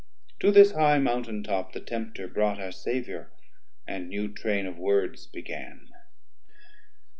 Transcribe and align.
To 0.39 0.49
this 0.51 0.71
high 0.71 0.97
mountain 0.97 1.43
top 1.43 1.73
the 1.73 1.79
Tempter 1.79 2.27
brought 2.27 2.59
Our 2.59 2.71
Saviour, 2.71 3.31
and 3.85 4.09
new 4.09 4.29
train 4.33 4.65
of 4.65 4.79
words 4.79 5.27
began. 5.27 5.89